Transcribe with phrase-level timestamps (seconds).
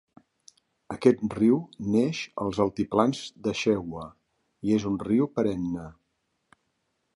[0.93, 1.59] Aquest riu
[1.97, 4.07] neix als altiplans de Shewa
[4.71, 5.87] i és un riu perenne.